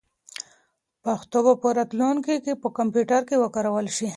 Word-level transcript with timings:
پښتو 1.03 1.37
به 1.45 1.53
په 1.61 1.67
راتلونکي 1.77 2.35
کې 2.43 2.53
په 2.61 2.67
کمپیوټر 2.77 3.21
کې 3.29 3.37
وکارول 3.43 3.87
شي. 3.97 4.09